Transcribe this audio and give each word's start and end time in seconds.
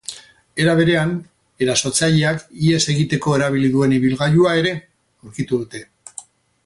Era 0.61 0.71
berean, 0.77 1.11
erasotzaileak 1.65 2.41
ihes 2.69 2.81
egiteko 2.95 3.35
erabili 3.41 3.69
duen 3.77 3.95
ibilgailua 3.99 4.55
ere 4.63 4.73
aurkitu 4.81 5.61
dute. 5.63 5.85